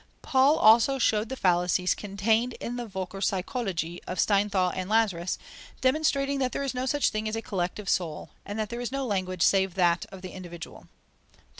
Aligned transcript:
Paul 0.23 0.55
also 0.57 0.97
showed 0.97 1.29
the 1.29 1.35
fallacies 1.35 1.93
contained 1.93 2.53
in 2.53 2.75
the 2.75 2.87
Völkerpsychologie 2.87 3.99
of 4.07 4.17
Steinthal 4.17 4.71
and 4.75 4.89
Lazarus, 4.89 5.37
demonstrating 5.79 6.39
that 6.39 6.53
there 6.53 6.63
is 6.63 6.73
no 6.73 6.87
such 6.87 7.11
thing 7.11 7.29
as 7.29 7.35
a 7.35 7.41
collective 7.43 7.87
soul, 7.87 8.31
and 8.43 8.57
that 8.57 8.69
there 8.71 8.81
is 8.81 8.91
no 8.91 9.05
language 9.05 9.43
save 9.43 9.75
that 9.75 10.07
of 10.11 10.23
the 10.23 10.31
individual. 10.31 10.87